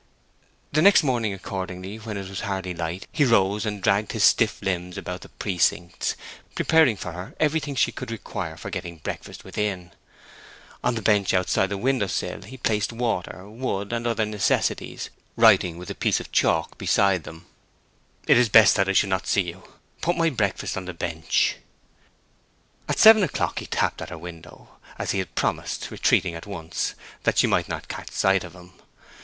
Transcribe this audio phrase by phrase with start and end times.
[0.71, 4.59] The next morning, accordingly, when it was hardly light, he rose and dragged his stiff
[4.63, 6.15] limbs about the precincts,
[6.55, 9.91] preparing for her everything she could require for getting breakfast within.
[10.83, 15.77] On the bench outside the window sill he placed water, wood, and other necessaries, writing
[15.77, 17.45] with a piece of chalk beside them,
[18.25, 19.67] "It is best that I should not see you.
[20.01, 21.57] Put my breakfast on the bench."
[22.89, 26.95] At seven o'clock he tapped at her window, as he had promised, retreating at once,
[27.21, 28.73] that she might not catch sight of him.